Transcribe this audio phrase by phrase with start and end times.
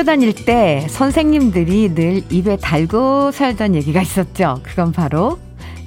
[0.00, 4.60] 학교 다닐 때 선생님들이 늘 입에 달고 살던 얘기가 있었죠.
[4.62, 5.38] 그건 바로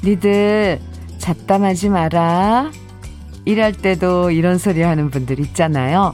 [0.04, 0.79] 니들
[1.18, 2.70] 잡담하지 마라.
[3.46, 6.14] 일할 때도 이런 소리 하는 분들 있잖아요.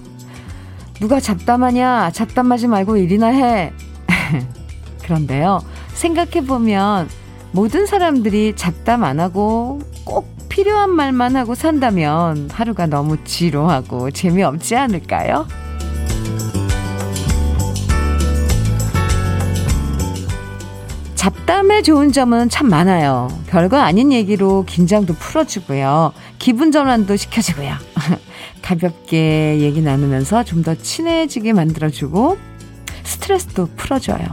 [1.02, 2.12] 누가 잡담하냐?
[2.12, 3.74] 잡담하지 말고 일이나 해.
[5.04, 5.60] 그런데요.
[5.94, 7.10] 생각해보면
[7.52, 15.48] 모든 사람들이 잡담 안 하고 꼭 필요한 말만 하고 산다면 하루가 너무 지루하고 재미없지 않을까요?
[21.20, 23.28] 잡담의 좋은 점은 참 많아요.
[23.48, 26.14] 별거 아닌 얘기로 긴장도 풀어주고요.
[26.38, 27.74] 기분 전환도 시켜주고요.
[28.64, 32.38] 가볍게 얘기 나누면서 좀 더 친해지게 만들어주고
[33.04, 34.24] 스트레스도 풀어줘요.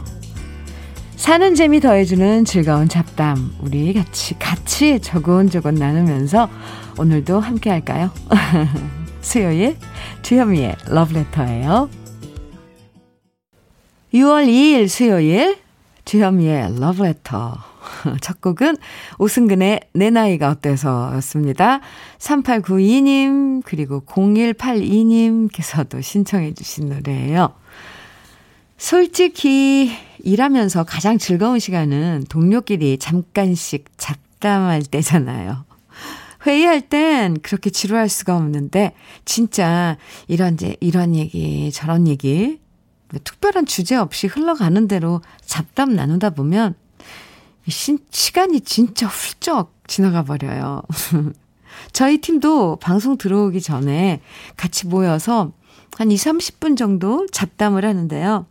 [1.17, 3.53] 사는 재미 더해주는 즐거운 잡담.
[3.63, 6.49] 우리 같이, 같이 조곤조곤 나누면서
[6.99, 8.13] 오늘도 함께 할까요?
[9.23, 9.77] 수요일
[10.23, 11.91] 주현미의 러브레터예요.
[14.15, 15.66] 6월 2일 수요일
[16.07, 17.59] 주현미의 러브레터.
[18.23, 18.77] 첫 곡은
[19.19, 21.81] 오승근의 내 나이가 어때서 였습니다.
[22.19, 27.55] 3892님, 그리고 0182님께서도 신청해 주신 노래예요.
[28.79, 29.91] 솔직히
[30.21, 35.65] 일하면서 가장 즐거운 시간은 동료끼리 잠깐씩 잡담할 때잖아요.
[36.47, 38.93] 회의할 땐 그렇게 지루할 수가 없는데,
[39.25, 39.97] 진짜
[40.29, 42.66] 이런, 이런 얘기, 저런 얘기, 뭐
[43.23, 46.75] 특별한 주제 없이 흘러가는 대로 잡담 나누다 보면
[47.69, 50.83] 시, 시간이 진짜 훌쩍 지나가 버려요.
[51.93, 54.21] 저희 팀도 방송 들어오기 전에
[54.57, 55.53] 같이 모여서
[55.97, 58.47] 한 2, 30분 정도 잡담을 하는데요.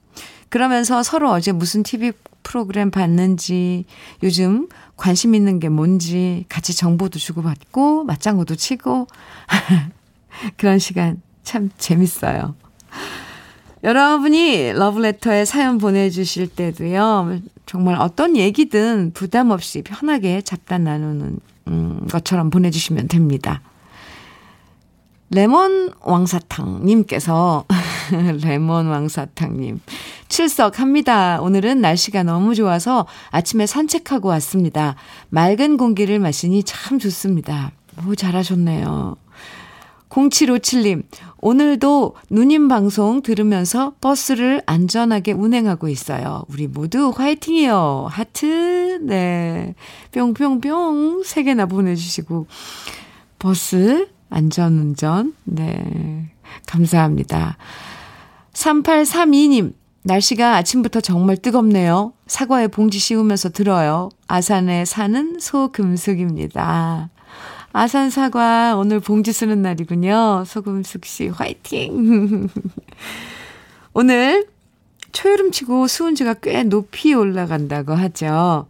[0.49, 2.11] 그러면서 서로 어제 무슨 TV
[2.43, 3.85] 프로그램 봤는지,
[4.23, 9.07] 요즘 관심 있는 게 뭔지 같이 정보도 주고받고, 맞장구도 치고,
[10.57, 12.55] 그런 시간 참 재밌어요.
[13.85, 17.37] 여러분이 러브레터에 사연 보내주실 때도요,
[17.67, 23.61] 정말 어떤 얘기든 부담 없이 편하게 잡담 나누는 음, 것처럼 보내주시면 됩니다.
[25.29, 27.65] 레몬 왕사탕님께서,
[28.41, 29.79] 레몬 왕사탕님,
[30.29, 31.41] 출석합니다.
[31.41, 34.95] 오늘은 날씨가 너무 좋아서 아침에 산책하고 왔습니다.
[35.29, 37.71] 맑은 공기를 마시니 참 좋습니다.
[38.07, 39.17] 오, 잘하셨네요.
[40.09, 41.03] 0757님,
[41.39, 46.43] 오늘도 누님 방송 들으면서 버스를 안전하게 운행하고 있어요.
[46.49, 48.07] 우리 모두 화이팅이요.
[48.09, 49.75] 하트, 네.
[50.11, 52.47] 뿅뿅뿅, 3개나 보내주시고,
[53.39, 56.29] 버스 안전운전, 네.
[56.65, 57.57] 감사합니다.
[58.53, 59.73] 3832님,
[60.03, 62.13] 날씨가 아침부터 정말 뜨겁네요.
[62.27, 64.09] 사과에 봉지 씌우면서 들어요.
[64.27, 67.09] 아산에 사는 소금숙입니다.
[67.77, 70.45] 아산 사과 오늘 봉지 쓰는 날이군요.
[70.47, 72.47] 소금숙 씨 화이팅.
[73.91, 74.47] 오늘
[75.11, 78.67] 초여름치고 수은주가 꽤 높이 올라간다고 하죠.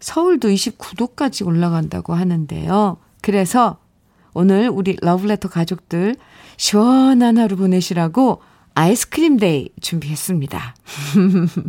[0.00, 2.98] 서울도 29도까지 올라간다고 하는데요.
[3.22, 3.78] 그래서
[4.34, 6.16] 오늘 우리 러브레터 가족들
[6.58, 8.42] 시원한 하루 보내시라고
[8.74, 10.76] 아이스크림 day 준비했습니다.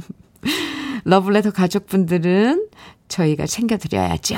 [1.05, 2.67] 러브레터 가족분들은
[3.07, 4.37] 저희가 챙겨드려야죠.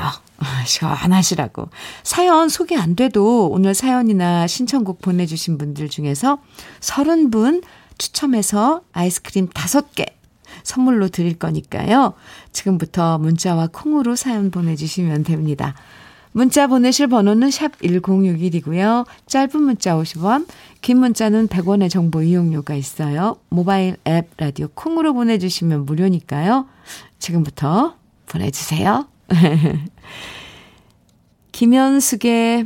[0.65, 1.69] 시원하시라고.
[2.03, 6.39] 사연 소개 안 돼도 오늘 사연이나 신청곡 보내주신 분들 중에서
[6.81, 7.63] 30분
[7.97, 10.05] 추첨해서 아이스크림 5개
[10.63, 12.13] 선물로 드릴 거니까요.
[12.51, 15.75] 지금부터 문자와 콩으로 사연 보내주시면 됩니다.
[16.31, 19.05] 문자 보내실 번호는 샵 1061이고요.
[19.25, 20.45] 짧은 문자 50원,
[20.81, 23.37] 긴 문자는 100원의 정보 이용료가 있어요.
[23.47, 26.67] 모바일 앱 라디오 콩으로 보내주시면 무료니까요.
[27.19, 29.07] 지금부터 보내주세요.
[31.51, 32.65] 김현숙의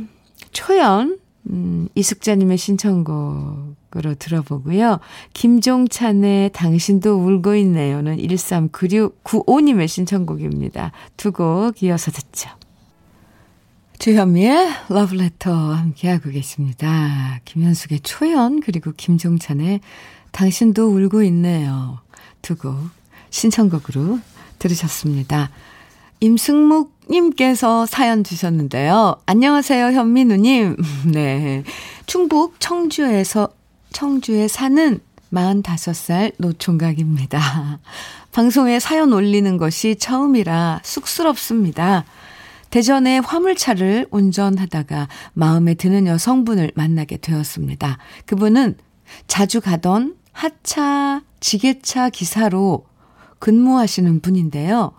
[0.52, 4.98] 초연, 음, 이숙자님의 신청곡으로 들어보고요.
[5.32, 10.92] 김종찬의 당신도 울고 있네요는 139695님의 신청곡입니다.
[11.16, 12.50] 두 곡 이어서 듣죠.
[13.98, 17.40] 주현미의 러브레터 함께하고 계십니다.
[17.44, 19.80] 김현숙의 초연 그리고 김종찬의
[20.32, 22.00] 당신도 울고 있네요.
[22.42, 22.74] 두 곡
[23.30, 24.18] 신청곡으로
[24.58, 25.50] 들으셨습니다.
[26.20, 29.16] 임승묵님께서 사연 주셨는데요.
[29.26, 30.76] 안녕하세요, 현민우님.
[31.12, 31.64] 네.
[32.06, 33.48] 충북 청주에서,
[33.92, 35.00] 청주에 사는
[35.32, 37.80] 45살 노총각입니다.
[38.32, 42.04] 방송에 사연 올리는 것이 처음이라 쑥스럽습니다.
[42.68, 47.98] 대전에 화물차를 운전하다가 마음에 드는 여성분을 만나게 되었습니다.
[48.26, 48.76] 그분은
[49.26, 52.86] 자주 가던 하차, 지게차 기사로
[53.40, 54.92] 근무하시는 분인데요.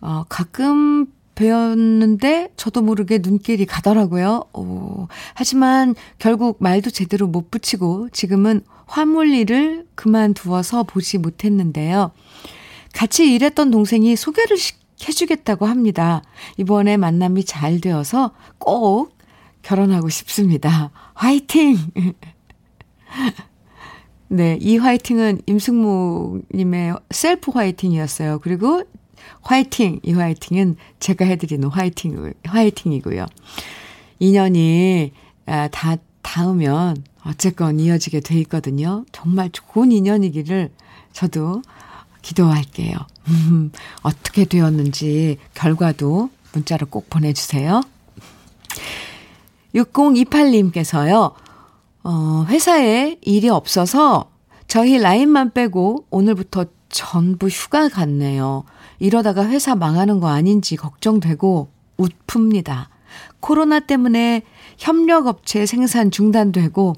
[0.00, 4.44] 어, 가끔 배웠는데 저도 모르게 눈길이 가더라고요.
[4.52, 12.10] 오, 하지만 결국 말도 제대로 못 붙이고 지금은 화물 일을 그만두어서 보지 못했는데요.
[12.92, 14.56] 같이 일했던 동생이 소개를
[15.06, 16.22] 해주겠다고 합니다.
[16.56, 19.16] 이번에 만남이 잘 되어서 꼭
[19.62, 20.90] 결혼하고 싶습니다.
[21.14, 21.76] 화이팅!
[24.30, 28.40] 네, 이 화이팅은 임승모님의 셀프 화이팅이었어요.
[28.40, 28.82] 그리고
[29.42, 30.00] 화이팅!
[30.02, 33.26] 이 화이팅은 제가 해드리는 화이팅, 화이팅이고요.
[34.18, 35.12] 인연이
[35.46, 39.04] 아, 다 닿으면 어쨌건 이어지게 돼 있거든요.
[39.12, 40.70] 정말 좋은 인연이기를
[41.12, 41.62] 저도
[42.22, 42.96] 기도할게요.
[43.28, 47.80] 음, 어떻게 되었는지 결과도 문자로 꼭 보내주세요.
[49.74, 51.34] 6028님께서요,
[52.04, 54.30] 어, 회사에 일이 없어서
[54.66, 58.64] 저희 라인만 빼고 오늘부터 전부 휴가 갔네요.
[58.98, 61.68] 이러다가 회사 망하는 거 아닌지 걱정되고
[61.98, 62.86] 웃픕니다.
[63.40, 64.42] 코로나 때문에
[64.78, 66.94] 협력업체 생산 중단되고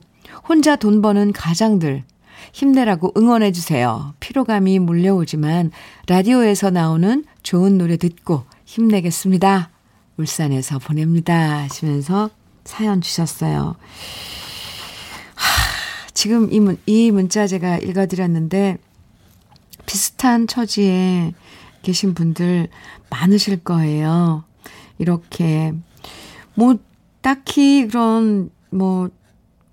[0.49, 2.05] 혼자 돈 버는 가장들
[2.53, 4.15] 힘내라고 응원해주세요.
[4.21, 5.71] 피로감이 몰려오지만
[6.07, 9.71] 라디오에서 나오는 좋은 노래 듣고 힘내겠습니다.
[10.17, 11.61] 울산에서 보냅니다.
[11.63, 12.31] 하시면서
[12.65, 13.77] 사연 주셨어요.
[15.35, 18.79] 하, 지금 이, 문, 이 문자 제가 읽어드렸는데
[19.91, 21.35] 비슷한 처지에
[21.83, 22.69] 계신 분들
[23.11, 24.45] 많으실 거예요.
[24.99, 25.75] 이렇게
[26.55, 26.77] 뭐
[27.23, 29.11] 딱히 그런 뭐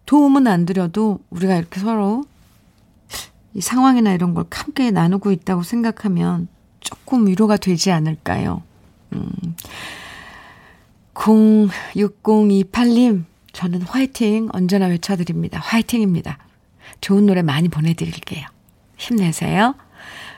[0.07, 2.23] 도움은 안 드려도 우리가 이렇게 서로
[3.53, 6.47] 이 상황이나 이런 걸 함께 나누고 있다고 생각하면
[6.79, 8.63] 조금 위로가 되지 않을까요?
[9.13, 9.29] 음.
[11.13, 15.59] 06028님, 저는 화이팅 언제나 외쳐드립니다.
[15.59, 16.39] 화이팅입니다.
[17.01, 18.47] 좋은 노래 많이 보내드릴게요.
[18.97, 19.75] 힘내세요.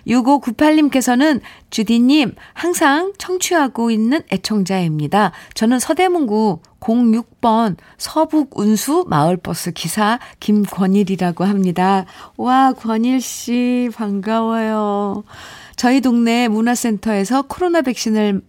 [0.09, 5.31] 6598님께서는 주디님 항상 청취하고 있는 애청자입니다.
[5.53, 12.05] 저는 서대문구 06번 서북 운수 마을버스 기사 김권일이라고 합니다.
[12.37, 15.23] 와, 권일씨 반가워요.
[15.75, 18.41] 저희 동네 문화센터에서 코로나 백신을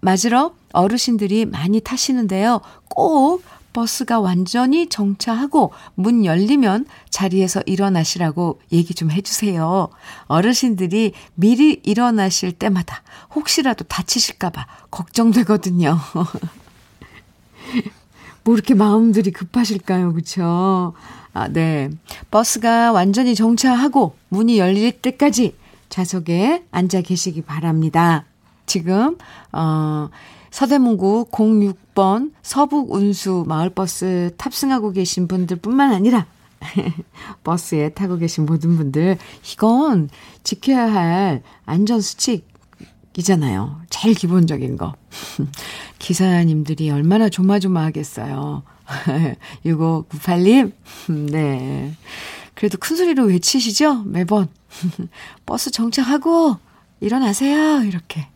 [0.00, 2.60] 맞으러 어르신들이 많이 타시는데요.
[2.88, 3.42] 꼭
[3.76, 9.90] 버스가 완전히 정차하고 문 열리면 자리에서 일어나시라고 얘기 좀 해주세요.
[10.28, 13.02] 어르신들이 미리 일어나실 때마다
[13.34, 15.98] 혹시라도 다치실까봐 걱정되거든요.
[18.44, 20.14] 뭐 이렇게 마음들이 급하실까요?
[20.14, 20.94] 그쵸?
[21.34, 21.90] 아, 네.
[22.30, 25.54] 버스가 완전히 정차하고 문이 열릴 때까지
[25.90, 28.24] 좌석에 앉아 계시기 바랍니다.
[28.64, 29.18] 지금,
[29.52, 30.08] 어,
[30.56, 36.24] 서대문구 06번 서북 운수 마을버스 탑승하고 계신 분들 뿐만 아니라
[37.44, 39.18] 버스에 타고 계신 모든 분들
[39.52, 40.08] 이건
[40.44, 43.82] 지켜야 할 안전수칙이잖아요.
[43.90, 44.94] 제일 기본적인 거.
[46.00, 48.62] 기사님들이 얼마나 조마조마하겠어요.
[49.66, 50.72] 6598님,
[51.32, 51.92] 네.
[52.54, 54.04] 그래도 큰 소리로 외치시죠?
[54.04, 54.48] 매번.
[55.44, 56.56] 버스 정차하고
[57.00, 57.82] 일어나세요.
[57.82, 58.26] 이렇게.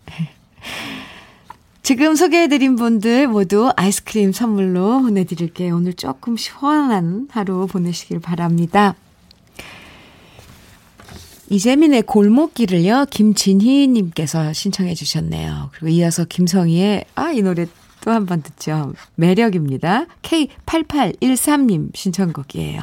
[1.90, 5.74] 지금 소개해드린 분들 모두 아이스크림 선물로 보내드릴게요.
[5.74, 8.94] 오늘 조금 시원한 하루 보내시길 바랍니다.
[11.48, 15.70] 이재민의 골목길을요, 김진희님께서 신청해 주셨네요.
[15.72, 17.66] 그리고 이어서 김성희의, 아, 이 노래
[18.02, 18.92] 또 한 번 듣죠.
[19.16, 20.06] 매력입니다.
[20.22, 22.82] K8813님 신청곡이에요.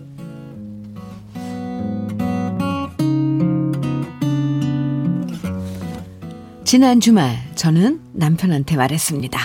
[6.71, 9.37] 지난 주말 저는 남편한테 말했습니다.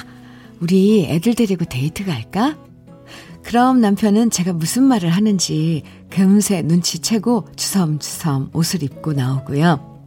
[0.60, 2.56] 우리 애들 데리고 데이트 갈까?
[3.42, 10.04] 그럼 남편은 제가 무슨 말을 하는지 금세 눈치채고 주섬주섬 옷을 입고 나오고요.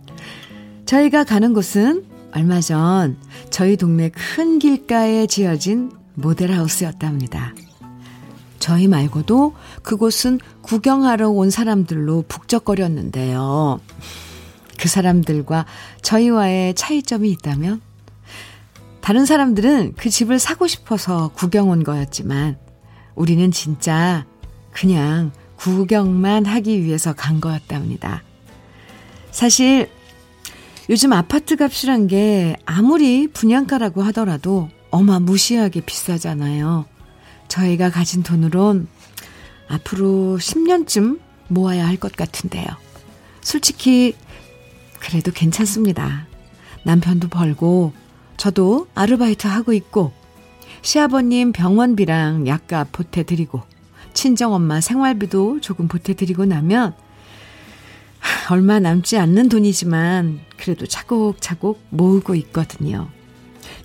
[0.85, 3.17] 저희가 가는 곳은 얼마 전
[3.49, 7.53] 저희 동네 큰 길가에 지어진 모델하우스였답니다.
[8.59, 13.81] 저희 말고도 그곳은 구경하러 온 사람들로 북적거렸는데요.
[14.79, 15.65] 그 사람들과
[16.01, 17.81] 저희와의 차이점이 있다면?
[19.01, 22.57] 다른 사람들은 그 집을 사고 싶어서 구경 온 거였지만
[23.15, 24.25] 우리는 진짜
[24.71, 28.23] 그냥 구경만 하기 위해서 간 거였답니다.
[29.31, 29.89] 사실
[30.89, 36.85] 요즘 아파트 값이란 게 아무리 분양가라고 하더라도 어마무시하게 비싸잖아요.
[37.47, 38.87] 저희가 가진 돈으론
[39.67, 42.65] 앞으로 10년쯤 모아야 할 것 같은데요.
[43.41, 44.15] 솔직히
[44.99, 46.27] 그래도 괜찮습니다.
[46.83, 47.93] 남편도 벌고
[48.37, 50.13] 저도 아르바이트 하고 있고
[50.81, 53.61] 시아버님 병원비랑 약값 보태드리고
[54.13, 56.95] 친정엄마 생활비도 조금 보태드리고 나면
[58.49, 63.09] 얼마 남지 않는 돈이지만 그래도 차곡차곡 모으고 있거든요.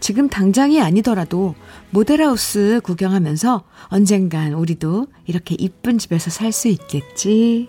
[0.01, 1.55] 지금 당장이 아니더라도
[1.91, 7.69] 모델하우스 구경하면서 언젠간 우리도 이렇게 이쁜 집에서 살 수 있겠지.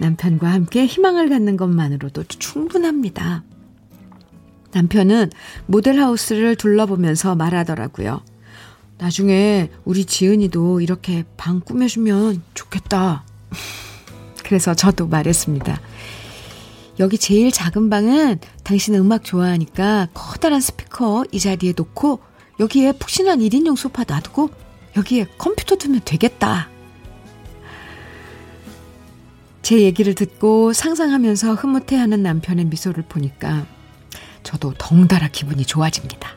[0.00, 3.44] 남편과 함께 희망을 갖는 것만으로도 충분합니다.
[4.72, 5.30] 남편은
[5.66, 8.22] 모델하우스를 둘러보면서 말하더라고요.
[8.96, 13.24] 나중에 우리 지은이도 이렇게 방 꾸며주면 좋겠다.
[14.42, 15.80] 그래서 저도 말했습니다.
[16.98, 22.20] 여기 제일 작은 방은 당신 음악 좋아하니까 커다란 스피커 이 자리에 놓고
[22.58, 24.50] 여기에 푹신한 1인용 소파 놔두고
[24.96, 26.68] 여기에 컴퓨터 두면 되겠다.
[29.70, 33.68] 제 얘기를 듣고 상상하면서 흐뭇해하는 남편의 미소를 보니까
[34.42, 36.28] 저도 덩달아 기분이 좋아집니다.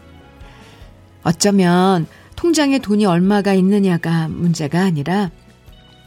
[1.23, 5.31] 어쩌면 통장에 돈이 얼마가 있느냐가 문제가 아니라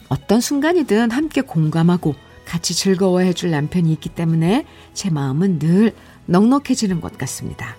[0.09, 2.15] 어떤 순간이든 함께 공감하고
[2.45, 4.65] 같이 즐거워해 줄 남편이 있기 때문에
[4.95, 7.77] 제 마음은 늘 넉넉해지는 것 같습니다.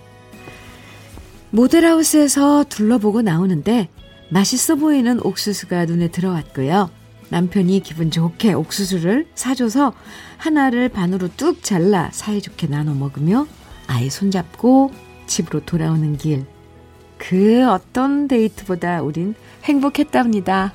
[1.51, 3.87] 모델하우스에서 둘러보고 나오는데
[4.27, 6.96] 맛있어 보이는 옥수수가 눈에 들어왔고요.
[7.29, 9.93] 남편이 기분 좋게 옥수수를 사줘서
[10.37, 13.47] 하나를 반으로 뚝 잘라 사이좋게 나눠 먹으며
[13.87, 14.91] 아이 손잡고
[15.25, 16.45] 집으로 돌아오는 길.
[17.17, 20.73] 그 어떤 데이트보다 우린 행복했답니다.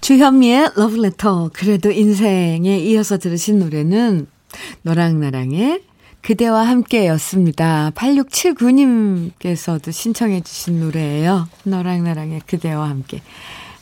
[0.00, 1.50] 주현미의 러브레터.
[1.52, 4.26] 그래도 인생에 이어서 들으신 노래는
[4.82, 5.82] 너랑 나랑의
[6.22, 7.92] 그대와 함께였습니다.
[7.94, 11.48] 8679님께서도 신청해 주신 노래예요.
[11.64, 13.22] 너랑 나랑의 그대와 함께.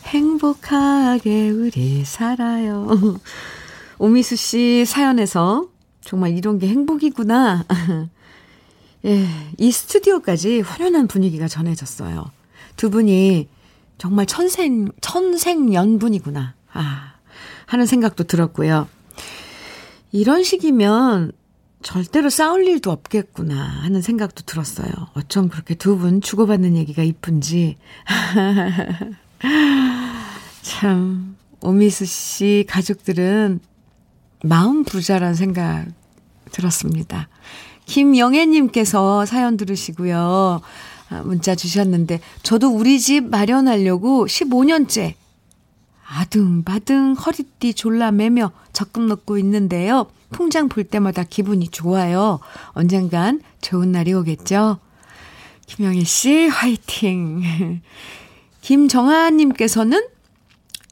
[0.07, 2.87] 행복하게 우리 살아요.
[3.99, 5.68] 오미수 씨 사연에서
[6.00, 7.64] 정말 이런 게 행복이구나.
[9.04, 9.26] 예,
[9.59, 12.30] 이 스튜디오까지 화려한 분위기가 전해졌어요.
[12.76, 13.49] 두 분이
[13.99, 16.54] 정말 천생, 천생연분이구나.
[16.73, 17.14] 아,
[17.66, 18.88] 하는 생각도 들었고요.
[20.12, 21.33] 이런 식이면
[21.82, 24.90] 절대로 싸울 일도 없겠구나 하는 생각도 들었어요.
[25.14, 27.76] 어쩜 그렇게 두 분 주고받는 얘기가 이쁜지.
[30.62, 33.61] 참, 오미수 씨 가족들은
[34.42, 35.87] 마음 부자란 생각
[36.52, 37.28] 들었습니다.
[37.87, 40.61] 김영애님께서 사연 들으시고요.
[41.11, 45.14] 아, 문자 주셨는데, 저도 우리 집 마련하려고 15년째
[46.09, 50.07] 아등바등 허리띠 졸라 매며 적금 넣고 있는데요.
[50.33, 52.41] 통장 볼 때마다 기분이 좋아요.
[52.73, 54.79] 언젠간 좋은 날이 오겠죠?
[55.67, 57.43] 김영애 씨, 화이팅!
[58.62, 60.07] 김정아님께서는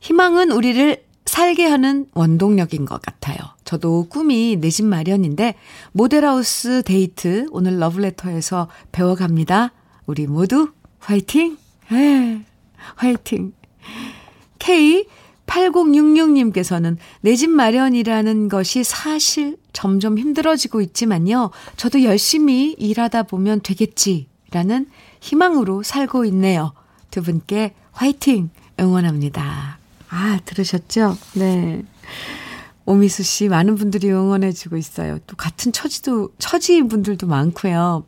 [0.01, 3.37] 희망은 우리를 살게 하는 원동력인 것 같아요.
[3.65, 5.55] 저도 꿈이 내 집 마련인데
[5.93, 9.73] 모델하우스 데이트 오늘 러브레터에서 배워갑니다.
[10.07, 10.71] 우리 모두
[11.01, 11.57] 화이팅!
[11.93, 12.41] 에
[12.95, 13.53] 화이팅!
[14.67, 21.51] K8066님께서는 내 집 마련이라는 것이 사실 점점 힘들어지고 있지만요.
[21.77, 24.87] 저도 열심히 일하다 보면 되겠지라는
[25.21, 26.73] 희망으로 살고 있네요.
[27.11, 29.79] 두 분께 화이팅 응원합니다.
[30.09, 31.17] 아, 들으셨죠?
[31.35, 31.83] 네.
[32.85, 35.19] 오미수 씨 많은 분들이 응원해 주고 있어요.
[35.27, 38.05] 또 같은 처지도, 처지인 분들도 많고요.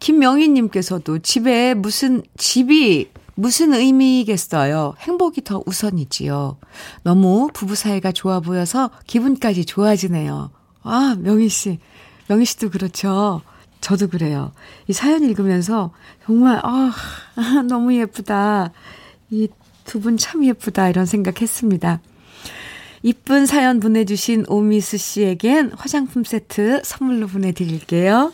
[0.00, 4.94] 김명희 님께서도 집에 무슨, 집이 무슨 의미겠어요?
[4.98, 6.56] 행복이 더 우선이지요.
[7.04, 10.50] 너무 부부 사이가 좋아 보여서 기분까지 좋아지네요.
[10.82, 11.78] 아, 명희 씨.
[12.28, 13.42] 명희 씨도 그렇죠.
[13.80, 14.50] 저도 그래요.
[14.88, 15.92] 이 사연 읽으면서
[16.26, 16.92] 정말, 아,
[17.68, 18.72] 너무 예쁘다.
[19.30, 19.46] 이
[19.84, 20.88] 두 분 참 예쁘다.
[20.90, 22.00] 이런 생각 했습니다.
[23.04, 28.32] 이쁜 사연 보내주신 오미수 씨에겐 화장품 세트 선물로 보내드릴게요.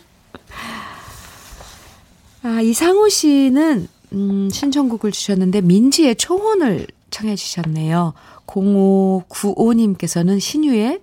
[2.43, 8.13] 아, 이상호 씨는 음, 신청곡을 주셨는데 민지의 초혼을 청해 주셨네요.
[8.47, 10.99] 0595님께서는 신유의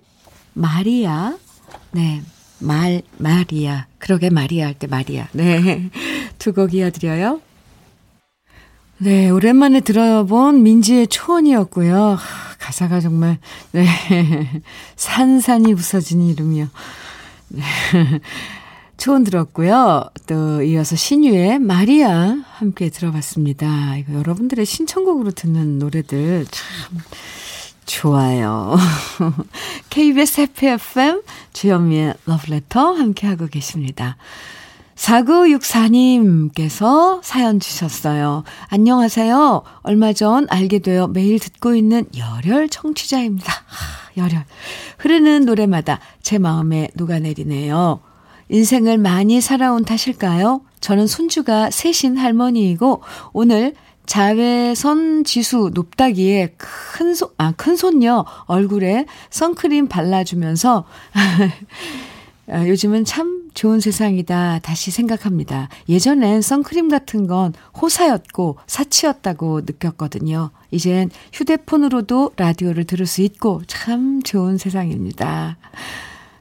[0.53, 1.37] 마리아.
[1.91, 2.21] 네.
[2.59, 3.87] 말, 마리아.
[3.99, 5.27] 그러게 마리아 할 때 마리아.
[5.33, 5.89] 네.
[6.39, 7.41] 두 곡 이어 드려요.
[8.99, 9.29] 네.
[9.29, 12.17] 오랜만에 들어본 민지의 초혼이었고요.
[12.59, 13.37] 가사가 정말,
[13.73, 13.85] 네.
[14.95, 16.67] 산산이 부서진 이름이요.
[17.49, 17.61] 네.
[19.03, 20.05] 초원 들었고요.
[20.27, 23.97] 또 이어서 신유의 마리아 함께 들어봤습니다.
[23.97, 26.99] 이거 여러분들의 신청곡으로 듣는 노래들 참
[27.85, 28.77] 좋아요.
[29.91, 34.15] KBS 해피 FM 주현미의 러브레터 함께하고 계십니다.
[34.95, 38.45] 4964님께서 사연 주셨어요.
[38.69, 39.63] 안녕하세요.
[39.81, 43.51] 얼마 전 알게 되어 매일 듣고 있는 열혈 청취자입니다.
[43.51, 44.45] 하, 열혈.
[44.99, 48.12] 흐르는 노래마다 제 마음에 녹아내리네요.
[48.49, 50.61] 인생을 많이 살아온 탓일까요?
[50.79, 53.73] 저는 손주가 셋인 할머니이고 오늘
[54.05, 60.85] 자외선 지수 높다기에 큰 손, 아, 큰 손녀 얼굴에 선크림 발라주면서
[62.49, 65.69] 아, 요즘은 참 좋은 세상이다 다시 생각합니다.
[65.87, 70.51] 예전엔 선크림 같은 건 호사였고 사치였다고 느꼈거든요.
[70.71, 75.57] 이젠 휴대폰으로도 라디오를 들을 수 있고 참 좋은 세상입니다.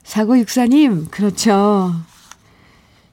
[0.05, 1.93] 사고육사님, 그렇죠.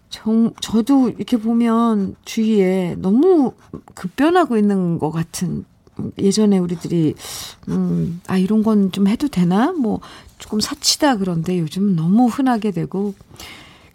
[0.10, 3.53] 정, 저도 이렇게 보면 주위에 너무
[3.93, 5.65] 급변하고 있는 것 같은
[6.17, 7.13] 예전에 우리들이
[7.67, 9.72] 음, 아 이런 건 좀 해도 되나?
[9.72, 10.00] 뭐
[10.39, 13.13] 조금 사치다 그런데 요즘 너무 흔하게 되고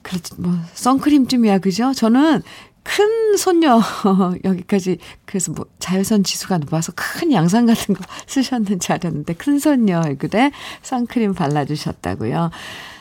[0.02, 1.92] 그렇지 뭐 선크림쯤이야 그죠?
[1.94, 2.42] 저는
[2.84, 3.80] 큰 손녀
[4.44, 10.52] 여기까지 그래서 뭐 자외선 지수가 높아서 큰 양산 같은 거 쓰셨는지 알았는데 큰 손녀 얼굴에
[10.82, 12.50] 선크림 발라주셨다고요.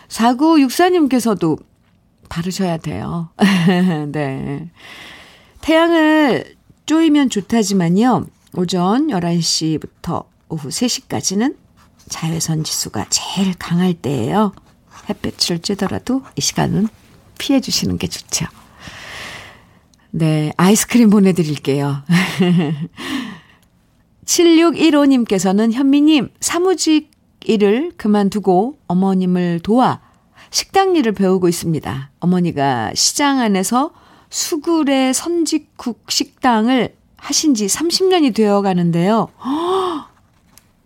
[0.08, 1.62] 4964님께서도
[2.30, 3.30] 바르셔야 돼요.
[4.12, 4.70] 네.
[5.62, 8.26] 태양을 쪼이면 좋다지만요.
[8.56, 11.56] 오전 11시부터 오후 3시까지는
[12.10, 14.54] 자외선 지수가 제일 강할 때예요.
[15.10, 16.88] 햇볕을 쬐더라도 이 시간은
[17.38, 18.46] 피해 주시는 게 좋죠.
[20.16, 22.04] 네, 아이스크림 보내드릴게요.
[24.26, 27.10] 7615님께서는 현미님, 사무직
[27.46, 30.02] 일을 그만두고 어머님을 도와
[30.52, 32.12] 식당 일을 배우고 있습니다.
[32.20, 33.92] 어머니가 시장 안에서
[34.30, 39.30] 수구레 선직국 식당을 하신 지 30년이 되어 가는데요.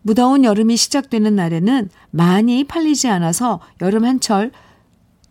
[0.03, 4.53] 무더운 여름이 시작되는 날에는 많이 팔리지 않아서 여름 한철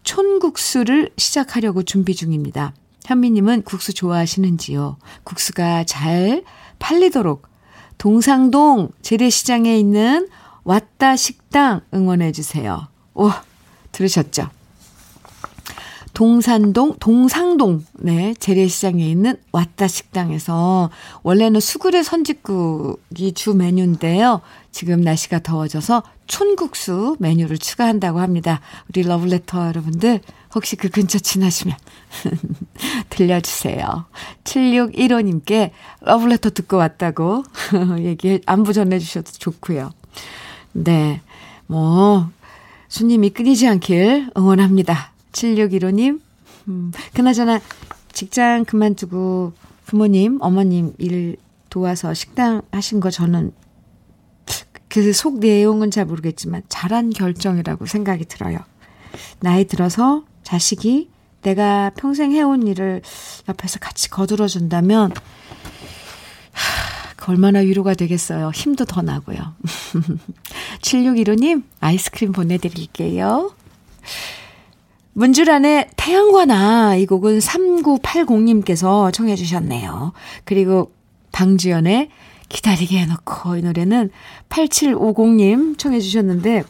[0.02, 2.74] 촌국수를 시작하려고 준비 중입니다.
[3.06, 4.98] 현미님은 국수 좋아하시는지요?
[5.22, 6.42] 국수가 잘
[6.80, 7.48] 팔리도록
[7.98, 10.28] 동상동 재래시장에 있는
[10.64, 12.88] 왔다 식당 응원해주세요.
[13.14, 13.30] 오,
[13.92, 14.50] 들으셨죠?
[16.16, 20.88] 동산동, 동상동, 네, 재래시장에 있는 왔다 식당에서
[21.22, 24.40] 원래는 수구레 선짓국이 주 메뉴인데요.
[24.72, 28.62] 지금 날씨가 더워져서 촌국수 메뉴를 추가한다고 합니다.
[28.88, 30.20] 우리 러블레터 여러분들,
[30.54, 31.76] 혹시 그 근처 지나시면
[33.10, 34.06] 들려주세요.
[34.44, 37.44] 7615님께 러블레터 듣고 왔다고
[38.00, 39.92] 얘기, 안부 전해주셔도 좋고요.
[40.72, 41.20] 네,
[41.66, 42.30] 뭐,
[42.88, 45.15] 손님이 끊이지 않길 응원합니다.
[45.36, 46.20] 7615님,
[46.68, 47.60] 음, 그나저나
[48.12, 49.52] 직장 그만두고
[49.84, 51.36] 부모님, 어머님 일
[51.68, 53.52] 도와서 식당 하신 거 저는
[54.88, 58.58] 그 속 내용은 잘 모르겠지만 잘한 결정이라고 생각이 들어요.
[59.40, 61.10] 나이 들어서 자식이
[61.42, 63.02] 내가 평생 해온 일을
[63.48, 65.12] 옆에서 같이 거들어 준다면
[67.16, 68.50] 그 얼마나 위로가 되겠어요.
[68.54, 69.36] 힘도 더 나고요.
[70.80, 73.52] 7615님, 아이스크림 보내드릴게요.
[75.16, 80.12] 문주란의 태양과 나, 이 곡은 3980님께서 청해 주셨네요.
[80.44, 80.92] 그리고
[81.32, 82.10] 방지연의
[82.50, 84.10] 기다리게 해놓고, 이 노래는
[84.50, 86.64] 8750님 청해 주셨는데,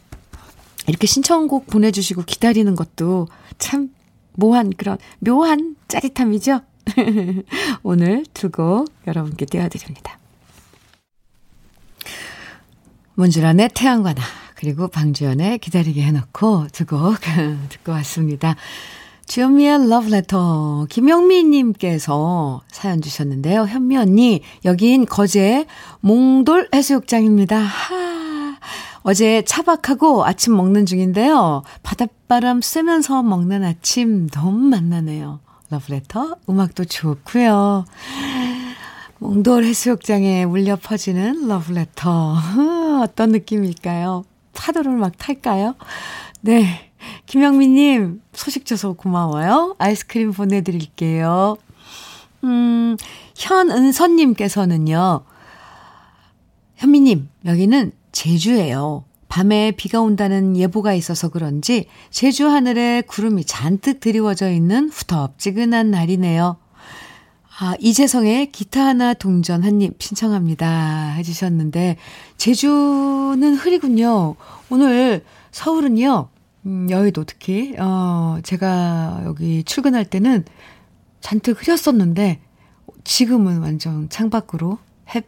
[0.87, 3.27] 이렇게 신청곡 보내주시고 기다리는 것도
[3.59, 3.91] 참
[4.35, 6.61] 묘한 그런, 묘한 짜릿함이죠?
[7.83, 10.21] 오늘 두 곡 여러분께 띄워드립니다.
[13.15, 14.23] 문주란의 태양과 나,
[14.57, 17.19] 그리고 방주연의 기다리게 해놓고 두 곡
[17.71, 18.57] 듣고 왔습니다.
[19.27, 23.67] 주현미의 러브레터 김영미님께서 사연 주셨는데요.
[23.67, 25.67] 현미 언니, 여긴 거제
[26.01, 27.59] 몽돌 해수욕장입니다.
[27.59, 28.57] 하,
[29.03, 31.63] 어제 차박하고 아침 먹는 중인데요.
[31.83, 35.41] 바닷바람 쐬면서 먹는 아침 너무 맛나네요.
[35.71, 37.85] 러브레터 음악도 좋고요.
[39.19, 42.37] 몽돌 해수욕장에 울려 퍼지는 러브레터.
[43.03, 44.25] 어떤 느낌일까요?
[44.57, 45.75] 파도를 막 탈까요?
[46.41, 46.91] 네.
[47.27, 49.77] 김영미님, 소식 줘서 고마워요.
[49.79, 51.57] 아이스크림 보내드릴게요.
[52.45, 52.97] 음,
[53.37, 55.25] 현은선님께서는요,
[56.77, 59.05] 현미님, 여기는 제주예요.
[59.29, 66.57] 밤에 비가 온다는 예보가 있어서 그런지 제주 하늘에 구름이 잔뜩 드리워져 있는 후덥지근한 날이네요.
[67.59, 71.13] 아, 이재성의 기타 하나 동전 한 입 신청합니다.
[71.17, 71.97] 해주셨는데,
[72.37, 74.37] 제주는 흐리군요.
[74.69, 76.29] 오늘 서울은요,
[76.67, 80.45] 음, 여의도 특히, 어, 제가 여기 출근할 때는
[81.21, 82.41] 잔뜩 흐렸었는데,
[83.05, 84.79] 지금은 완전 창밖으로
[85.15, 85.25] 햇,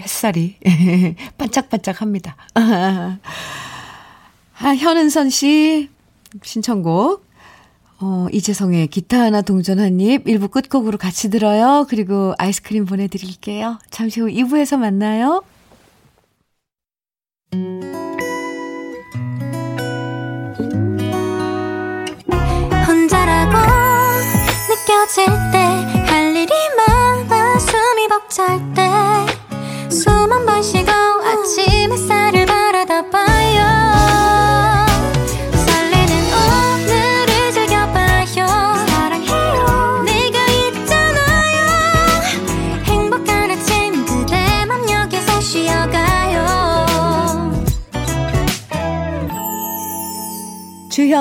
[0.00, 0.56] 햇살이
[1.38, 2.36] 반짝반짝 합니다.
[2.54, 3.18] 아,
[4.76, 5.88] 현은선 씨
[6.42, 7.23] 신청곡
[8.00, 11.86] 어, 이재성의 기타 하나 동전 한 입, 1부 끝곡으로 같이 들어요.
[11.88, 13.78] 그리고 아이스크림 보내드릴게요.
[13.90, 15.42] 잠시 후 2부에서 만나요.
[22.86, 23.56] 혼자라고
[24.68, 25.58] 느껴질 때,
[26.06, 28.90] 할 일이 많아 숨이 벅찰 때,
[29.90, 30.84] 숨한번쉬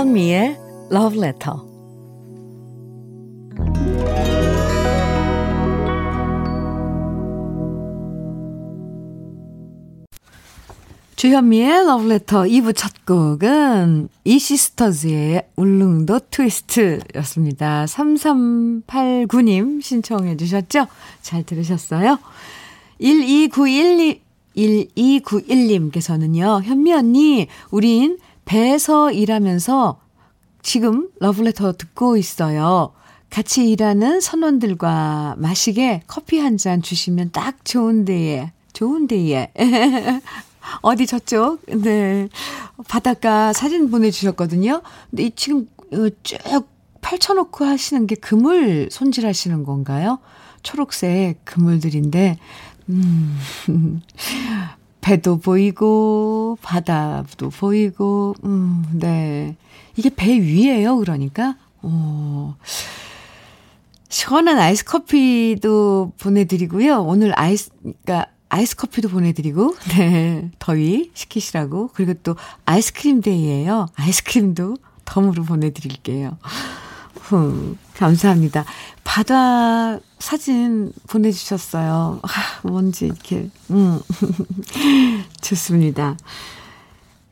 [0.03, 0.57] 주현미의
[0.91, 1.53] Love Letter.
[11.15, 17.85] 주현미의 Love Letter 2부 첫 곡은 이시스터즈의 울릉도 트위스트였습니다.
[17.85, 20.87] 3389님 신청해 주셨죠?
[21.21, 22.19] 잘 들으셨어요?
[22.99, 24.23] 1291님
[24.55, 29.99] 1291님께서는요, 현미 언니, 우린 배에서 일하면서
[30.61, 32.93] 지금 러브레터 듣고 있어요.
[33.29, 39.51] 같이 일하는 선원들과 마시게 커피 한 잔 주시면 딱 좋은데에, 좋은데에.
[40.81, 41.59] 어디 저쪽?
[41.65, 42.29] 네.
[42.87, 44.81] 바닷가 사진 보내주셨거든요.
[45.09, 46.37] 근데 이 지금 어, 쭉
[47.01, 50.19] 펼쳐놓고 하시는 게 그물 손질 하시는 건가요?
[50.63, 52.37] 초록색 그물들인데,
[52.89, 53.39] 음,
[55.03, 59.55] 배도 보이고, 바다도 보이고, 음, 네.
[59.97, 61.57] 이게 배 위에요, 그러니까?
[61.81, 62.55] 어.
[64.07, 67.03] 시원한 아이스 커피도 보내드리고요.
[67.03, 70.49] 오늘 아이스, 그러니까 아이스 커피도 보내드리고, 네.
[70.57, 71.89] 더위 식히시라고.
[71.93, 72.35] 그리고 또
[72.65, 76.37] 아이스크림 day예요 아이스크림도 덤으로 보내드릴게요.
[77.33, 78.65] 후, 감사합니다.
[79.03, 82.19] 바다 사진 보내주셨어요.
[82.21, 82.27] 아,
[82.67, 83.99] 뭔지 이렇게, 음.
[85.41, 86.17] 좋습니다.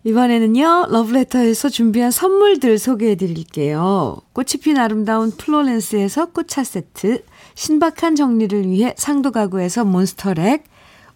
[0.04, 4.18] 이번에는요, 러브레터에서 준비한 선물들 소개해 드릴게요.
[4.34, 10.64] 꽃이 핀 아름다운 플로렌스에서 꽃차 세트, 신박한 정리를 위해 상도 가구에서 몬스터렉,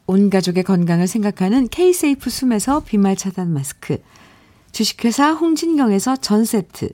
[0.07, 3.97] 온 가족의 건강을 생각하는 K-세이프 숨에서 비말 차단 마스크,
[4.71, 6.89] 주식회사 홍진경에서 전 세트,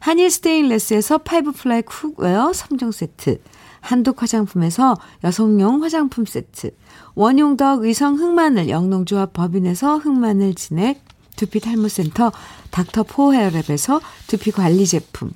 [0.00, 3.38] 한일 스테인레스에서 five ply cookware 3종 세트,
[3.80, 6.70] 한독 화장품에서 여성용 화장품 세트,
[7.14, 11.04] 원용덕 의성 흑마늘 영농조합 법인에서 흑마늘 진액,
[11.36, 12.32] 두피 탈모센터
[12.70, 15.32] 닥터포 헤어랩에서 두피 관리 제품,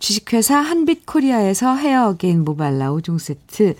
[0.00, 3.76] 주식회사 한빛코리아에서 헤어 어게인 모발라 5종 세트,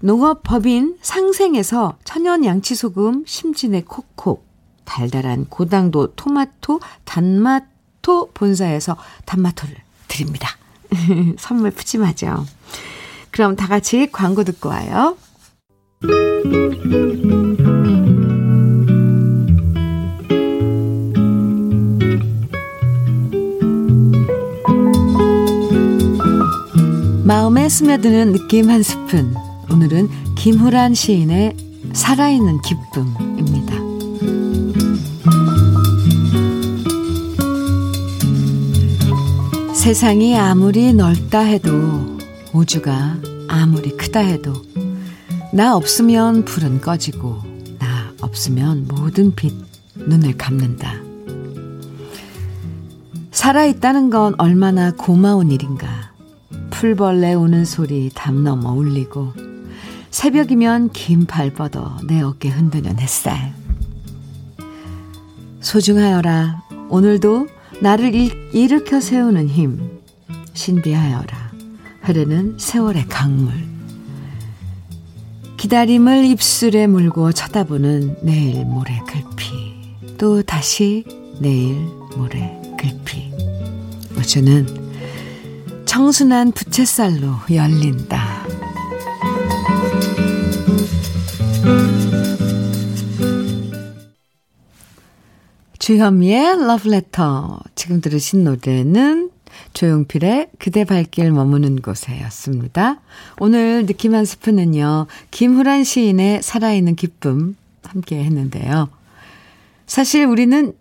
[0.00, 4.42] 농업법인 상생에서 천연 양치소금 심진의 코코,
[4.84, 7.40] 달달한 고당도 토마토 단
[8.04, 9.74] 마토 본사에서 단마토를
[10.06, 10.50] 드립니다.
[11.38, 12.46] 선물 푸짐하죠.
[13.30, 15.16] 그럼 다 같이 광고 듣고 와요.
[27.24, 29.34] 마음에 스며드는 느낌 한 스푼.
[29.72, 31.56] 오늘은 김후란 시인의
[31.94, 33.23] 살아있는 기쁨
[39.84, 42.16] 세상이 아무리 넓다 해도
[42.54, 43.18] 우주가
[43.48, 44.54] 아무리 크다 해도
[45.52, 47.42] 나 없으면 불은 꺼지고
[47.78, 49.52] 나 없으면 모든 빛
[49.94, 50.94] 눈을 감는다.
[53.30, 56.14] 살아있다는 건 얼마나 고마운 일인가.
[56.70, 59.34] 풀벌레 우는 소리 담 넘어 울리고
[60.10, 63.52] 새벽이면 긴발 뻗어 내 어깨 흔드는 햇살.
[65.60, 66.62] 소중하여라.
[66.88, 67.48] 오늘도
[67.84, 68.14] 나를
[68.54, 70.00] 일으켜 세우는 힘.
[70.54, 71.52] 신비하여라.
[72.00, 73.52] 흐르는 세월의 강물.
[75.58, 80.16] 기다림을 입술에 물고 쳐다보는 내일 모레 글피.
[80.16, 81.04] 또 다시
[81.40, 81.76] 내일
[82.16, 83.30] 모레 글피.
[84.16, 84.66] 우주는
[85.84, 88.46] 청순한 부채살로 열린다.
[95.84, 97.60] 주현미의 러브레터.
[97.74, 99.30] 지금 들으신 노래는
[99.74, 103.02] 조용필의 그대 발길 머무는 곳에였습니다.
[103.38, 108.88] 오늘 느낌 한 스푼은요, 김후란 시인의 살아있는 기쁨 함께 했는데요.
[109.86, 110.72] 사실 우리는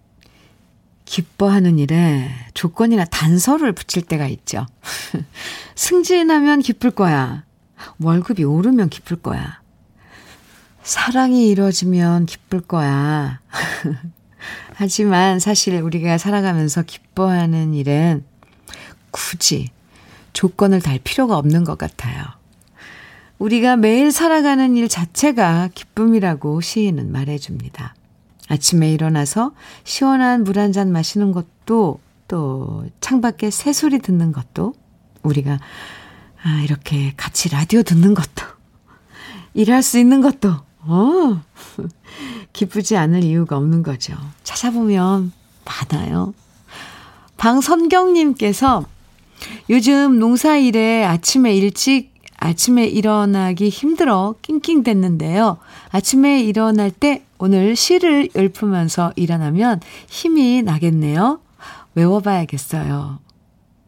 [1.03, 4.65] 기뻐하는 일에 조건이나 단서를 붙일 때가 있죠.
[5.75, 7.43] 승진하면 기쁠 거야.
[7.99, 9.59] 월급이 오르면 기쁠 거야.
[10.81, 13.41] 사랑이 이루어지면 기쁠 거야.
[14.75, 18.23] 하지만 사실 우리가 살아가면서 기뻐하는 일은
[19.11, 19.69] 굳이
[20.33, 22.23] 조건을 달 필요가 없는 것 같아요.
[23.37, 27.93] 우리가 매일 살아가는 일 자체가 기쁨이라고 시인은 말해줍니다.
[28.49, 34.73] 아침에 일어나서 시원한 물 한 잔 마시는 것도 또 창밖에 새소리 듣는 것도
[35.23, 35.59] 우리가
[36.43, 38.45] 아, 이렇게 같이 라디오 듣는 것도
[39.53, 41.41] 일할 수 있는 것도 어,
[42.53, 44.15] 기쁘지 않을 이유가 없는 거죠.
[44.43, 45.31] 찾아보면
[45.65, 46.33] 많아요.
[47.37, 48.85] 방선경님께서
[49.69, 55.57] 요즘 농사일에 아침에 일찍 아침에 일어나기 힘들어 낑낑댔는데요.
[55.91, 61.39] 아침에 일어날 때 오늘 시를 읊으면서 일어나면 힘이 나겠네요.
[61.95, 63.19] 외워봐야겠어요.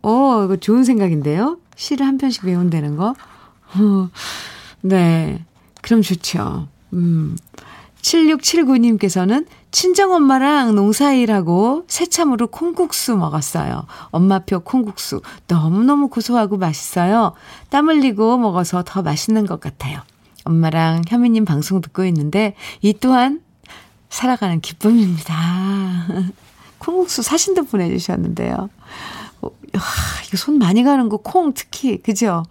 [0.04, 1.58] 오, 이거 좋은 생각인데요?
[1.76, 3.16] 시를 한 편씩 외운다는 거?
[4.82, 5.44] 네.
[5.82, 6.68] 그럼 좋죠.
[6.96, 7.38] 음.
[8.02, 13.88] 7679님께서는 친정엄마랑 농사일하고 새참으로 콩국수 먹었어요.
[14.12, 15.22] 엄마표 콩국수.
[15.48, 17.34] 너무너무 고소하고 맛있어요.
[17.70, 20.02] 땀 흘리고 먹어서 더 맛있는 것 같아요.
[20.44, 23.42] 엄마랑 현미님 방송 듣고 있는데 이 또한
[24.10, 25.36] 살아가는 기쁨입니다.
[26.78, 28.70] 콩국수 사진도 보내주셨는데요.
[29.42, 29.50] 어,
[30.28, 32.44] 이거 손 많이 가는 거 콩 특히 그죠?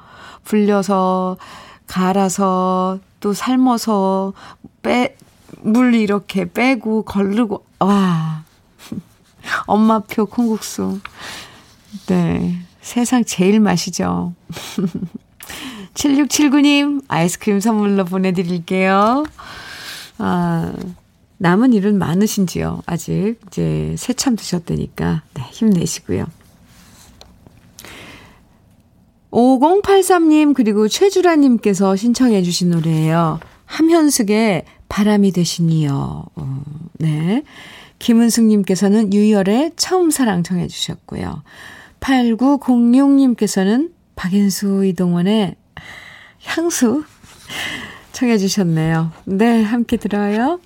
[0.43, 1.37] 불려서
[1.87, 4.35] 갈아서 또 삶아서
[4.83, 5.17] 빼
[5.63, 8.45] 물 이렇게 빼고 걸르고 와
[9.67, 11.01] 엄마표 콩국수
[12.07, 14.35] 네 세상 제일 맛이죠.
[15.95, 19.25] 7679님 아이스크림 선물로 보내드릴게요.
[20.19, 20.73] 아
[21.39, 22.83] 남은 일은 많으신지요?
[22.85, 26.27] 아직 이제 새참 드셨다니까 네, 힘내시고요.
[29.35, 33.41] 5083님 그리고 최주라님께서 신청해 주신 노래예요.
[33.67, 36.25] 함현숙의 바람이 되시니요.
[36.37, 36.63] 어,
[36.99, 37.43] 네.
[37.99, 41.43] 김은숙님께서는 유열의 처음 사랑 청해 주셨고요.
[42.01, 45.57] 8906님께서는 박인수 이동원의
[46.45, 47.05] 향수
[48.13, 49.11] 청해 주셨네요.
[49.25, 50.61] 네, 함께 들어요.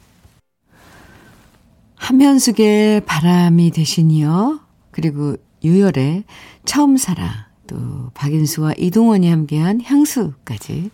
[1.97, 4.61] 함현숙의 바람이 되시니요.
[4.91, 6.25] 그리고 유열의
[6.65, 7.29] 처음 사랑,
[7.69, 10.91] 또 박인수와 이동원이 함께한 향수까지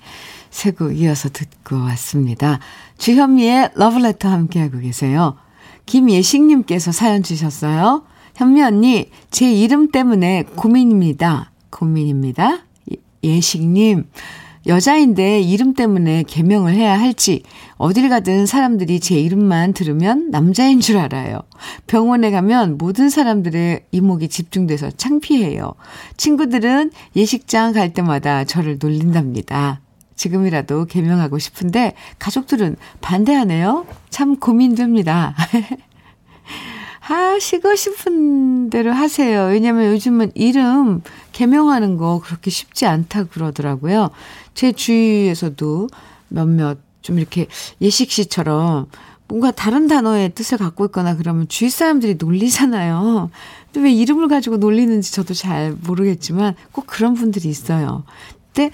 [0.51, 2.61] 세 곡 이어서 듣고 왔습니다.
[2.99, 5.37] 주현미의 러브레터 함께하고 계세요.
[5.87, 8.05] 김예식님께서 사연 주셨어요.
[8.37, 11.51] 현미 언니, 제 이름 때문에 고민입니다.
[11.71, 12.65] 고민입니다.
[12.93, 14.09] 예, 예식님,
[14.66, 17.42] 여자인데 이름 때문에 개명을 해야 할지
[17.77, 21.40] 어딜 가든 사람들이 제 이름만 들으면 남자인 줄 알아요.
[21.87, 25.74] 병원에 가면 모든 사람들의 이목이 집중돼서 창피해요.
[26.16, 29.81] 친구들은 예식장 갈 때마다 저를 놀린답니다.
[30.16, 33.87] 지금이라도 개명하고 싶은데 가족들은 반대하네요.
[34.11, 35.35] 참 고민됩니다.
[37.05, 39.48] 하시고 싶은 대로 하세요.
[39.48, 44.11] 왜냐면 요즘은 이름 개명하는 거 그렇게 쉽지 않다 그러더라고요.
[44.55, 45.88] 제 주위에서도
[46.29, 47.47] 몇몇 좀 이렇게
[47.81, 48.87] 예식 씨처럼
[49.27, 53.31] 뭔가 다른 단어의 뜻을 갖고 있거나 그러면 주위 사람들이 놀리잖아요.
[53.73, 58.05] 근데 왜 이름을 가지고 놀리는지 저도 잘 모르겠지만 꼭 그런 분들이 있어요.
[58.53, 58.71] 근데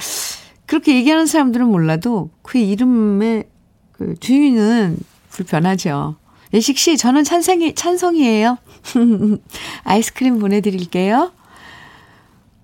[0.66, 3.48] 그렇게 얘기하는 사람들은 몰라도 그 이름의
[3.92, 4.98] 그 주인은
[5.30, 6.16] 불편하죠.
[6.52, 8.58] 예식 씨, 저는 찬성이, 찬성이에요.
[9.84, 11.32] 아이스크림 보내드릴게요.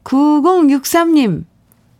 [0.04, 1.44] 9063님,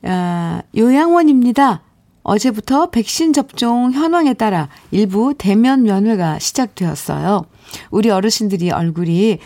[0.03, 1.83] 아, 요양원입니다.
[2.23, 7.45] 어제부터 백신 접종 현황에 따라 일부 대면 면회가 시작되었어요.
[7.91, 9.39] 우리 어르신들이 얼굴이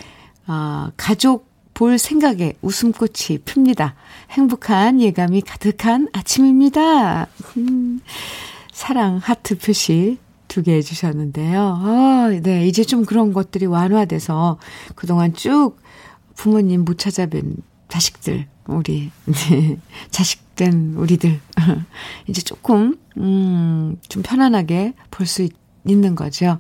[0.47, 3.95] 아, 가족 볼 생각에 웃음꽃이 핍니다.
[4.31, 7.27] 행복한 예감이 가득한 아침입니다.
[7.57, 8.01] 음,
[8.73, 11.79] 사랑 하트 표시 두 개 해주셨는데요.
[11.81, 14.59] 아, 네, 이제 좀 그런 것들이 완화돼서
[14.97, 15.77] 그동안 쭉
[16.35, 17.57] 부모님 못 찾아뵌
[17.91, 19.77] 자식들, 우리, 네,
[20.11, 21.41] 자식된 우리들.
[22.27, 25.47] 이제 조금, 음, 좀 편안하게 볼 수
[25.85, 26.59] 있는 거죠.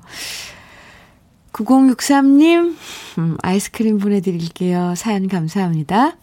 [1.52, 2.76] 9063님,
[3.18, 4.94] 음, 아이스크림 보내드릴게요.
[4.96, 6.16] 사연 감사합니다.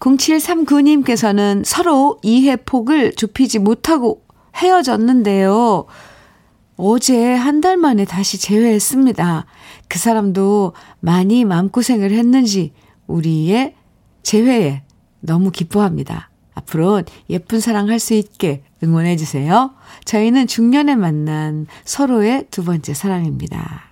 [0.00, 4.22] 0739님께서는 서로 이해 폭을 좁히지 못하고
[4.56, 5.86] 헤어졌는데요.
[6.76, 9.46] 어제 한 달 만에 다시 재회했습니다.
[9.88, 12.72] 그 사람도 많이 마음고생을 했는지
[13.08, 13.74] 우리의
[14.22, 14.82] 재회에
[15.20, 16.30] 너무 기뻐합니다.
[16.54, 19.72] 앞으로 예쁜 사랑 할 수 있게 응원해 주세요.
[20.04, 23.82] 저희는 중년에 만난 서로의 두 번째 사랑입니다.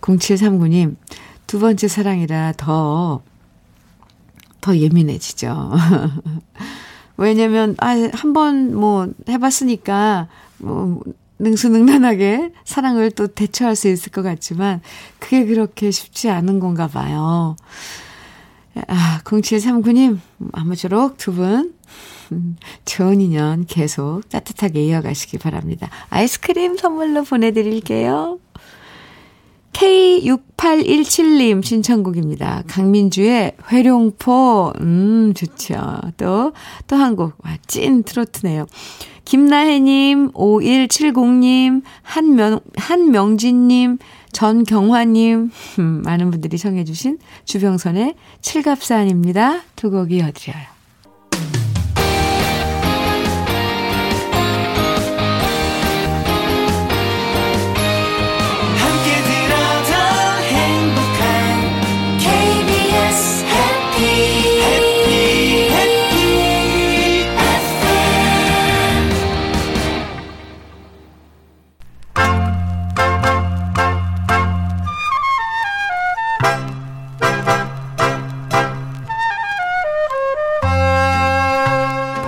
[0.00, 0.96] 0739님,
[1.46, 3.22] 두 번째 사랑이라 더,
[4.60, 5.72] 더 예민해지죠.
[7.16, 11.00] 왜냐면, 아, 한 번 뭐 해봤으니까, 뭐,
[11.38, 14.80] 능수능란하게 사랑을 또 대처할 수 있을 것 같지만,
[15.18, 17.56] 그게 그렇게 쉽지 않은 건가 봐요.
[18.88, 20.18] 아, 0739님,
[20.52, 21.74] 아무쪼록 두 분,
[22.32, 25.88] 음, 좋은 인연 계속 따뜻하게 이어가시기 바랍니다.
[26.08, 28.38] 아이스크림 선물로 보내드릴게요.
[29.72, 32.62] K6817님 신청곡입니다.
[32.66, 36.00] 강민주의 회룡포, 음, 좋죠.
[36.16, 36.52] 또,
[36.86, 38.66] 또 한 곡, 와, 찐 트로트네요.
[39.24, 43.98] 김나혜님, 5170님, 한명, 한명진님,
[44.32, 49.60] 전경화님, 음, 많은 분들이 청해주신 주병선의 칠갑산입니다.
[49.76, 50.64] 두 곡 이어드려요.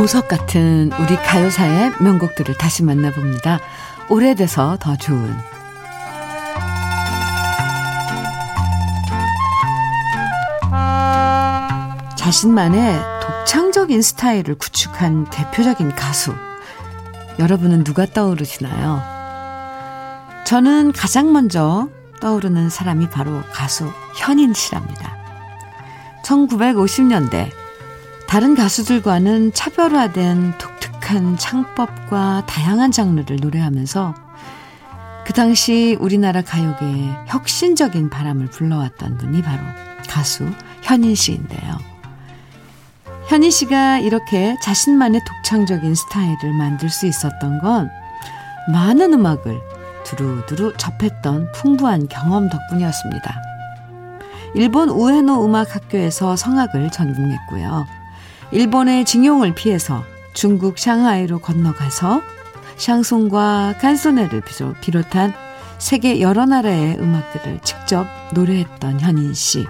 [0.05, 3.59] 보석 같은 우리 가요사의 명곡들을 다시 만나봅니다.
[4.11, 5.35] 오래돼서 더 좋은
[12.19, 16.35] 자신만의 독창적인 스타일을 구축한 대표적인 가수.
[17.39, 19.01] 여러분은 누가 떠오르시나요?
[20.45, 21.89] 저는 가장 먼저
[22.21, 25.17] 떠오르는 사람이 바로 가수 현인 씨랍니다.
[26.27, 27.64] 1950년대
[28.35, 34.13] 다른 가수들과는 차별화된 독특한 창법과 다양한 장르를 노래하면서
[35.25, 39.63] 그 당시 우리나라 가요계에 혁신적인 바람을 불러왔던 분이 바로
[40.09, 40.51] 가수
[40.83, 41.79] 현인 씨인데요.
[43.29, 47.89] 현인 씨가 이렇게 자신만의 독창적인 스타일을 만들 수 있었던 건
[48.73, 49.61] 많은 음악을
[50.03, 53.43] 두루두루 접했던 풍부한 경험 덕분이었습니다.
[54.57, 58.04] 일본 우에노 음악학교에서 성악을 전공했고요.
[58.53, 62.23] 일본의 징용을 피해서 중국 상하이로 건너가서
[62.77, 64.43] 샹송과 간소네를
[64.81, 65.33] 비롯한
[65.79, 69.67] 세계 여러 나라의 음악들을 직접 노래했던 현인 씨.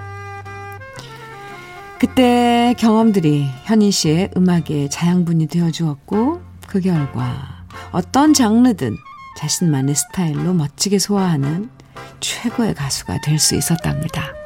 [1.98, 8.96] 그때 경험들이 현인 씨의 음악의 자양분이 되어 주었고 그 결과 어떤 장르든
[9.38, 11.70] 자신만의 스타일로 멋지게 소화하는
[12.20, 14.43] 최고의 가수가 될 수 있었답니다.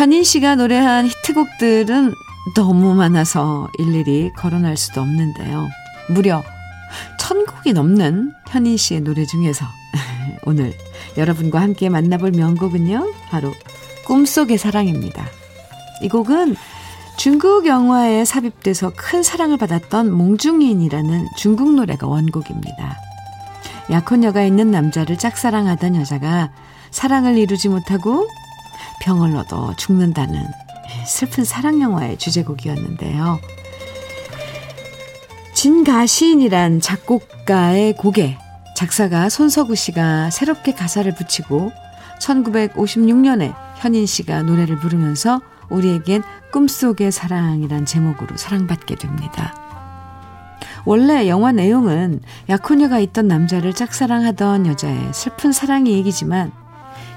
[0.00, 2.14] 현인 씨가 노래한 히트곡들은
[2.54, 5.68] 너무 많아서 일일이 거론할 수도 없는데요.
[6.08, 6.42] 무려
[7.18, 9.66] 천 곡이 넘는 현인 씨의 노래 중에서
[10.46, 10.72] 오늘
[11.18, 13.12] 여러분과 함께 만나볼 명곡은요.
[13.28, 13.52] 바로
[14.06, 15.26] 꿈속의 사랑입니다.
[16.00, 16.56] 이 곡은
[17.18, 22.96] 중국 영화에 삽입돼서 큰 사랑을 받았던 몽중인이라는 중국 노래가 원곡입니다.
[23.90, 26.52] 약혼녀가 있는 남자를 짝사랑하던 여자가
[26.90, 28.26] 사랑을 이루지 못하고
[29.00, 30.46] 병을 얻어 죽는다는
[31.06, 33.40] 슬픈 사랑 영화의 주제곡이었는데요.
[35.54, 38.38] 진가시인이란 작곡가의 곡에
[38.76, 41.70] 작사가 손석우 씨가 새롭게 가사를 붙이고
[42.20, 49.54] 1956년에 현인 씨가 노래를 부르면서 우리에겐 꿈속의 사랑이란 제목으로 사랑받게 됩니다.
[50.84, 56.52] 원래 영화 내용은 약혼녀가 있던 남자를 짝사랑하던 여자의 슬픈 사랑의 얘기지만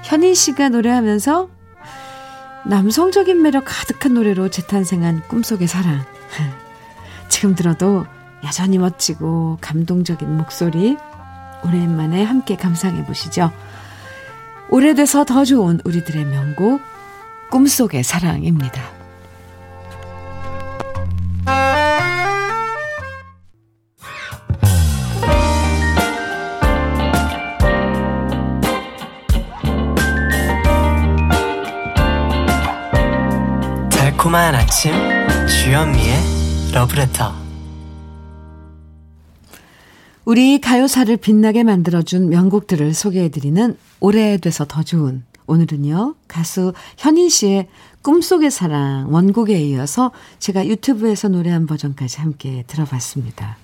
[0.04, 1.48] 현인 씨가 노래하면서
[2.66, 6.04] 남성적인 매력 가득한 노래로 재탄생한 꿈속의 사랑.
[7.28, 8.06] 지금 들어도
[8.44, 10.96] 여전히 멋지고 감동적인 목소리
[11.64, 13.50] 오랜만에 함께 감상해 보시죠.
[14.70, 16.80] 오래돼서 더 좋은 우리들의 명곡
[17.50, 18.82] 꿈속의 사랑입니다.
[34.34, 34.92] 달콤한 아침
[35.46, 37.32] 주현미의 러브레터
[40.24, 47.68] 우리 가요사를 빛나게 만들어준 명곡들을 소개해드리는 오래돼서 더 좋은 오늘은요 가수 현인 씨의
[48.02, 50.10] 꿈속의 사랑 원곡에 이어서
[50.40, 53.56] 제가 유튜브에서 노래한 버전까지 함께 들어봤습니다.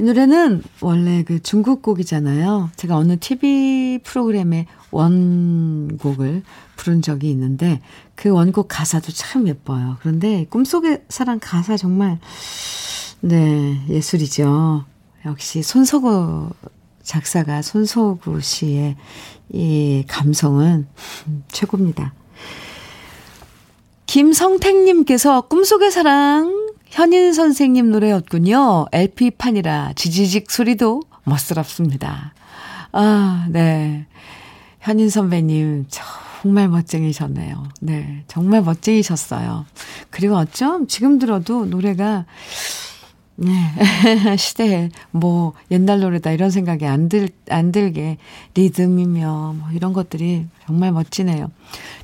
[0.00, 2.70] 이 노래는 원래 그 중국 곡이잖아요.
[2.76, 6.42] 제가 어느 TV 프로그램의 원곡을
[6.76, 7.82] 부른 적이 있는데
[8.14, 9.98] 그 원곡 가사도 참 예뻐요.
[10.00, 12.18] 그런데 꿈속의 사랑 가사 정말
[13.20, 14.86] 네, 예술이죠.
[15.26, 16.48] 역시 손석구
[17.02, 18.96] 작사가 손석구 씨의
[19.50, 20.86] 이 감성은
[21.48, 22.14] 최고입니다.
[24.06, 28.86] 김성택님께서 꿈속의 사랑 현인 선생님 노래였군요.
[28.92, 32.34] LP판이라 지지직 소리도 멋스럽습니다.
[32.92, 34.06] 아, 네.
[34.80, 37.62] 현인 선배님, 정말 멋쟁이셨네요.
[37.80, 38.24] 네.
[38.26, 39.66] 정말 멋쟁이셨어요.
[40.10, 42.24] 그리고 어쩜 지금 들어도 노래가,
[43.36, 43.54] 네.
[44.36, 48.18] 시대에 뭐 옛날 노래다 이런 생각이 안 들, 안 들게
[48.54, 51.50] 리듬이며 뭐 이런 것들이 정말 멋지네요.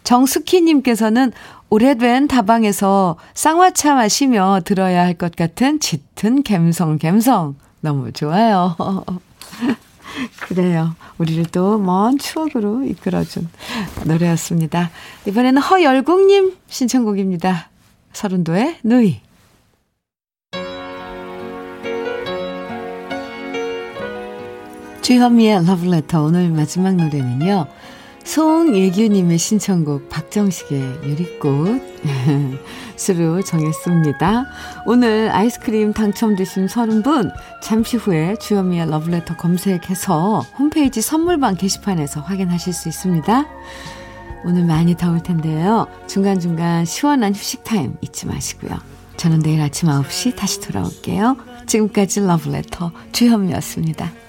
[0.05, 1.32] 정숙희님께서는
[1.70, 7.56] 오래된 다방에서 쌍화차 마시며 들어야 할 것 같은 짙은 갬성, 갬성.
[7.80, 8.76] 너무 좋아요.
[10.48, 10.94] 그래요.
[11.18, 13.48] 우리를 또 먼 추억으로 이끌어준
[14.04, 14.90] 노래였습니다.
[15.26, 17.68] 이번에는 허열국님 신청곡입니다.
[18.12, 19.20] 서른도의 누이.
[25.02, 27.66] 주현미의 러브레터 오늘 마지막 노래는요.
[28.26, 31.80] 송예규님의 신청곡 박정식의 유리꽃
[32.96, 34.44] 수로 정했습니다.
[34.84, 43.46] 오늘 아이스크림 당첨되신 30분 잠시 후에 주현미의 러브레터 검색해서 홈페이지 선물방 게시판에서 확인하실 수 있습니다.
[44.44, 45.86] 오늘 많이 더울 텐데요.
[46.08, 48.76] 중간중간 시원한 휴식 타임 잊지 마시고요.
[49.16, 51.36] 저는 내일 아침 9시 다시 돌아올게요.
[51.66, 54.25] 지금까지 러브레터 주현미였습니다.